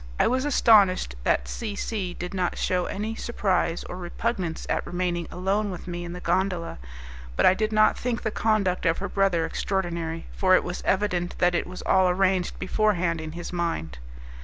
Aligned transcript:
I 0.19 0.25
was 0.25 0.45
astonished 0.45 1.13
that 1.25 1.47
C 1.47 1.75
C 1.75 2.15
did 2.15 2.33
not 2.33 2.57
shew 2.57 2.87
any 2.87 3.13
surprise 3.13 3.83
or 3.83 3.95
repugnance 3.95 4.65
at 4.67 4.83
remaining 4.83 5.27
alone 5.29 5.69
with 5.69 5.87
me 5.87 6.03
in 6.03 6.13
the 6.13 6.19
gondola; 6.19 6.79
but 7.35 7.45
I 7.45 7.53
did 7.53 7.71
not 7.71 7.99
think 7.99 8.23
the 8.23 8.31
conduct 8.31 8.87
of 8.87 8.97
her 8.97 9.07
brother 9.07 9.45
extraordinary, 9.45 10.25
for 10.35 10.55
it 10.55 10.63
was 10.63 10.81
evident 10.87 11.35
that 11.37 11.53
it 11.53 11.67
was 11.67 11.83
all 11.83 12.09
arranged 12.09 12.57
beforehand 12.57 13.21
in 13.21 13.33
his 13.33 13.53
mind. 13.53 13.99